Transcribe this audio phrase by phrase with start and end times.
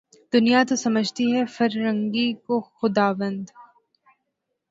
[0.33, 3.43] دنیا تو سمجھتی ہے فرنگی کو خداوند